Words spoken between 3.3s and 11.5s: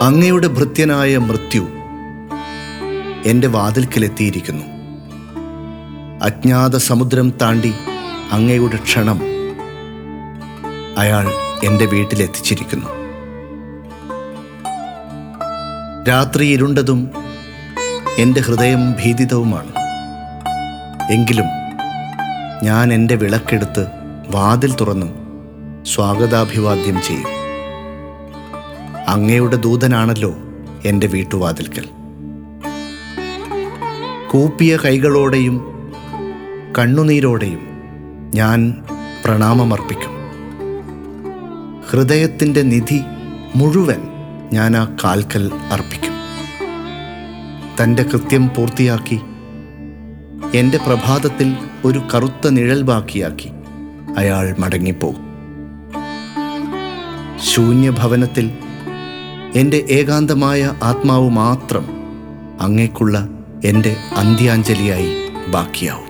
വാതിൽക്കലെത്തിയിരിക്കുന്നു. അജ്ഞാത സമുദ്രം താണ്ടി അങ്ങയുടെ ക്ഷണം അയാൾ